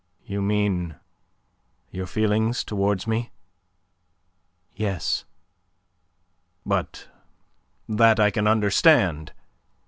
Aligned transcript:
"You 0.25 0.41
mean 0.41 0.95
your 1.91 2.07
feelings 2.07 2.63
towards 2.63 3.05
me?" 3.05 3.29
"Yes." 4.75 5.25
"But 6.65 7.07
that 7.87 8.19
I 8.19 8.31
can 8.31 8.47
understand. 8.47 9.31